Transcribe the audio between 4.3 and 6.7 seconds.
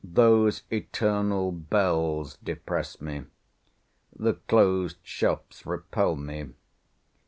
closed shops repel me.